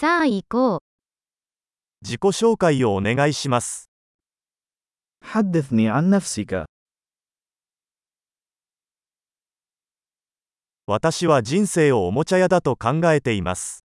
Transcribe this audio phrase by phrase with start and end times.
[0.00, 0.80] さあ行こう。
[2.00, 3.90] 自己紹介をお願いします。
[5.22, 6.64] حدثني عن نفسك
[10.86, 13.84] 私は人生をおもちゃ屋だと考えています。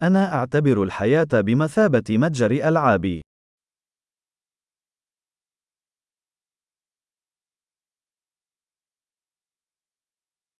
[0.00, 3.20] أنا أعتبر الحياة بمثابة متجر ألعاب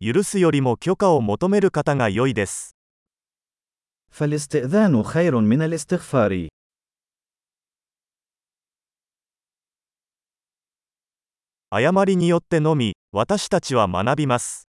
[0.02, 2.76] 許すよりも許可を求める方が良いです。
[4.11, 6.47] فالاستئذان خير من الاستغفار
[11.69, 14.69] 誤りによってのみ、私たちは学びます。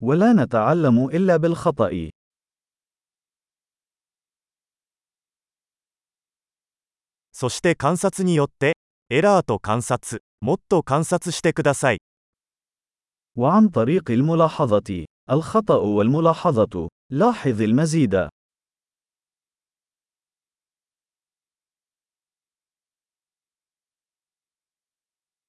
[0.00, 2.10] ولا نتعلم إلا بالخطأ
[7.32, 8.72] そして観察によって、
[9.10, 11.98] エラーと観察、もっと観察してください。
[13.36, 18.28] وعن طريق الملاحظة الخطأ والملاحظة لاحظ المزيد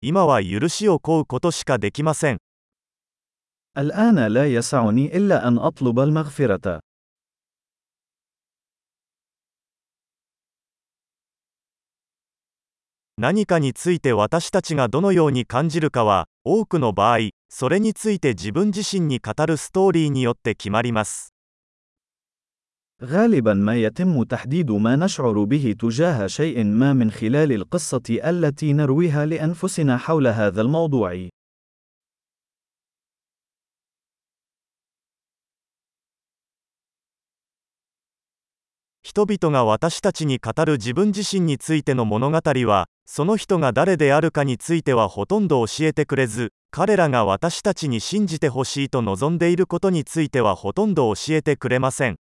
[0.02, 2.38] 今は許しを請うことしかできません。
[3.77, 6.80] الآن لا يسعني إلا أن أطلب المغفرة
[13.19, 21.30] 何かについて私たちがどのように感じるかは、多くの場合、それについて自分自身に語るストーリーによって決まります。
[23.03, 29.25] غالبا ما يتم تحديد ما نشعر به تجاه شيء ما من خلال القصة التي نرويها
[29.25, 31.30] لأنفسنا حول هذا الموضوع
[39.03, 52.17] 人々が私たちに語る自分自身についての物語は、その人が誰であるかについてはほとんど教えてくれず、彼らが私たちに信じてほしいと望んでいることについてはほとんど教えてくれません。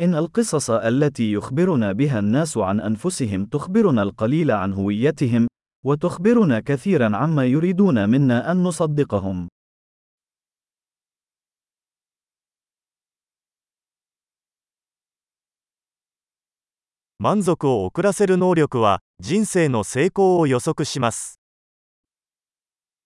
[0.00, 5.46] إن القصص التي يخبرنا بها الناس عن أنفسهم تخبرنا القليل عن هويتهم،
[5.84, 9.48] وتخبرنا كثيرا عما يريدون منا أن نصدقهم.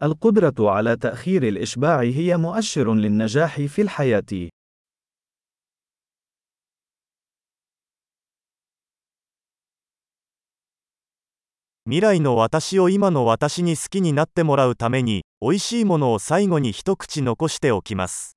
[0.04, 4.50] القدرة على تأخير الإشباع هي مؤشر للنجاح في الحياة.
[11.91, 18.37] 未来の私を今の私に好きになってもらうために、美味しいものを最後に一口残しておきます。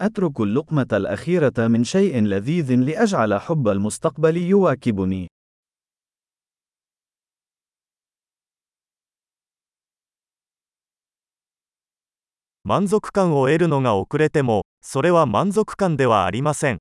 [0.00, 5.28] أترك اللقمة الأخيرة من شيء لذيذ لأجعل حب المستقبل يواكبني.
[12.64, 16.78] 満足感を得るのが遅れても、それは満足感ではありません。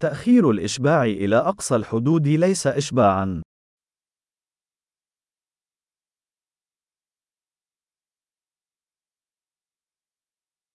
[0.00, 3.42] تأخير الإشباع إلى أقصى الحدود ليس إشباعًا.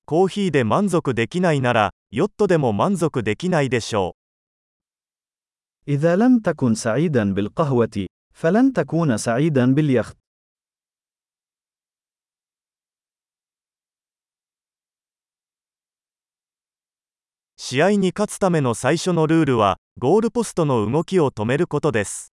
[0.05, 4.15] コーヒーで満足できないなら、ヨットでも満足できないでしょ
[5.87, 10.17] إذا لم تكن سعيدًا بالقهوة، فلن تكون سعيدًا باليخت.
[17.73, 22.33] 試合に勝つための最初のルールは、ゴールポストの動きを止めることです。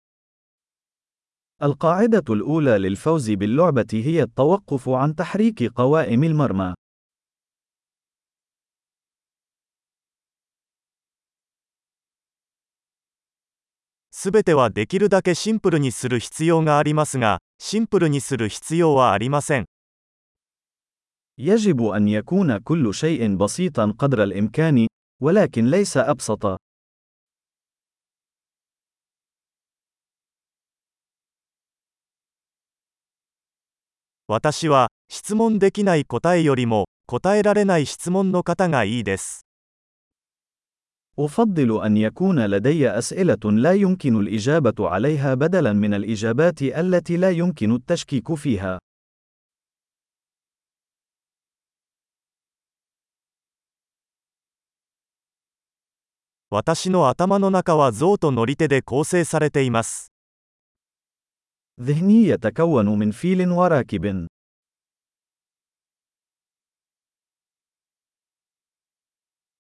[1.62, 6.75] القاعدة الأولى للفوز باللعبة هي التوقف عن تحريك قوائم المرمى.
[14.10, 19.65] すべてはできるだけシンプルにする必要がありますが、シンプルにする必要はありません。
[21.38, 24.87] يجب أن يكون كل شيء بسيطًا قدر الإمكان،
[25.22, 26.58] ولكن ليس أبسط.
[41.20, 47.76] أفضل أن يكون لدي أسئلة لا يمكن الإجابة عليها بدلاً من الإجابات التي لا يمكن
[47.76, 48.79] التشكيك فيها.
[56.54, 60.12] 私の頭の中は象と乗り手で構成されています。
[61.80, 64.27] ذهني يتكون من فيل وراكب.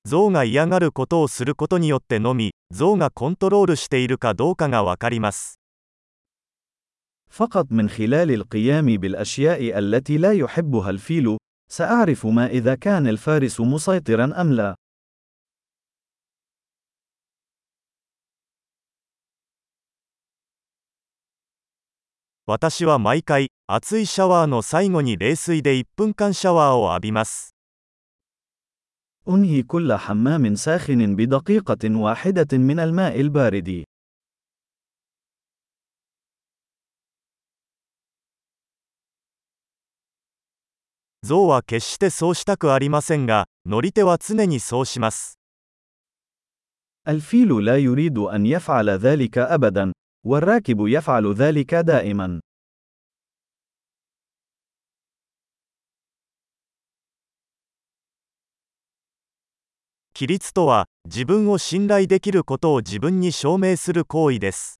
[0.04, 5.60] 象が嫌がることをすることによってのみ、象がコントロールしているかどうかがわかります。
[7.30, 11.38] فقط من خلال القيام بالأشياء التي لا يحبها الفيل،
[11.70, 14.74] سأعرف ما إذا كان الفارس مسيطرا أم لا.
[22.52, 27.54] 私は毎回、熱いシャワーの最後に冷水で1分間シャワーを浴びます。
[29.28, 33.84] أنهي كل حمام ساخن بدقيقة واحدة من الماء البارد.
[41.22, 45.38] 象は決してそうしたくありませんが、乗り手は常にそうします。
[47.06, 49.92] الفيل لا يريد أن يفعل ذلك أبدا،
[50.24, 52.40] والراكب يفعل ذلك دائما.
[60.14, 64.78] 規律とは、自分を信頼できることを自分に証明する行為です。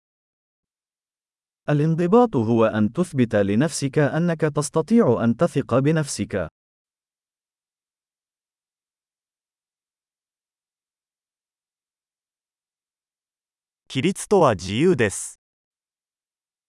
[1.69, 6.49] الانضباط هو أن تثبت لنفسك أنك تستطيع أن تثق بنفسك.
[13.95, 15.41] 規律とは自由です。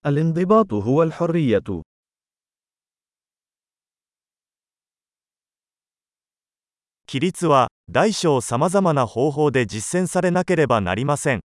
[0.03, 1.83] الانضباط هو الحرية.
[7.07, 11.42] 規律は、大小さまざまな方法で実践されなければなりません。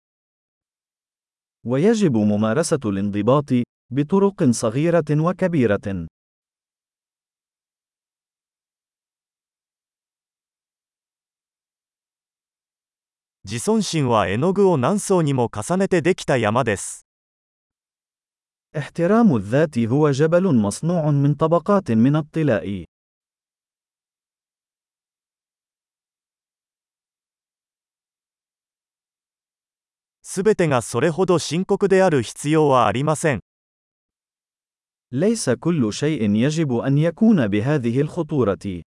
[1.66, 6.08] ويجب ممارسة الانضباط بطرق صغيرة وكبيرة.
[13.48, 17.06] 自尊心は絵の具を何層にも重ねてできた山です。
[18.76, 22.86] احترام الذات هو جبل مصنوع من طبقات من الطلاء.
[30.22, 33.40] すべてがそれほど深刻である必要はありません。
[35.12, 38.84] ليس كل شيء يجب أن يكون بهذه الخطورة.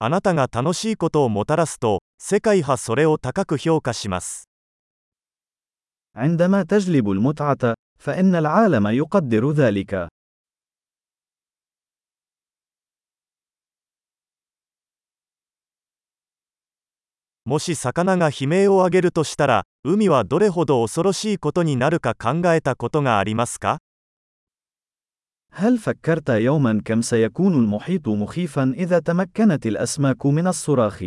[0.00, 4.50] あなたが楽しいことをもたらすと、世界はそれを高く評価します。
[6.14, 10.08] عندما تجلب المتعة، فإن العالم يقدر ذلك.
[17.46, 23.78] もし魚が悲鳴を上げるとしたら、海はどれほど恐ろしいことになるか考えたことがありますか
[25.59, 31.03] هل فكرت يوما كم سيكون المحيط مخيفا إذا تمكنت الأسماك من الصراخ؟